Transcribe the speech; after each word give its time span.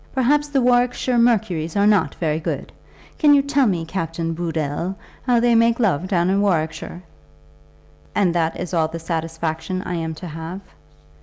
Perhaps 0.15 0.47
the 0.47 0.61
Warwickshire 0.63 1.19
Mercuries 1.19 1.75
are 1.75 1.85
not 1.85 2.15
very 2.15 2.39
good. 2.39 2.71
Can 3.19 3.35
you 3.35 3.43
tell 3.43 3.67
me, 3.67 3.85
Captain 3.85 4.33
Booddle, 4.33 4.95
how 5.27 5.39
they 5.39 5.53
make 5.53 5.79
love 5.79 6.07
down 6.07 6.31
in 6.31 6.41
Warwickshire?" 6.41 7.03
"And 8.15 8.33
that 8.33 8.59
is 8.59 8.73
all 8.73 8.87
the 8.87 8.97
satisfaction 8.97 9.83
I 9.83 9.93
am 9.93 10.15
to 10.15 10.25
have?" 10.27 10.61